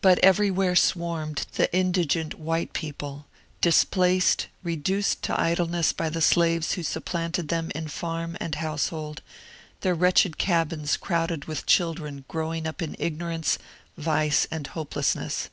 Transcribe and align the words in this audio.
But 0.00 0.18
everywhere 0.20 0.74
swarmed 0.74 1.44
the 1.56 1.70
indigent 1.76 2.38
white 2.38 2.72
people, 2.72 3.26
displaced, 3.60 4.46
re 4.62 4.74
duced 4.74 5.20
to 5.24 5.38
idleness 5.38 5.92
by 5.92 6.08
the 6.08 6.22
slaves 6.22 6.72
who 6.72 6.82
supplanted 6.82 7.48
them 7.48 7.70
in 7.74 7.88
farm 7.88 8.38
and 8.40 8.54
household, 8.54 9.20
their 9.82 9.94
wretched 9.94 10.38
cabins 10.38 10.96
crowded 10.96 11.44
with 11.44 11.66
children 11.66 12.24
growing 12.26 12.66
up 12.66 12.80
in 12.80 12.96
ignorance, 12.98 13.58
vice, 13.98 14.46
and 14.50 14.68
hopelessness. 14.68 15.50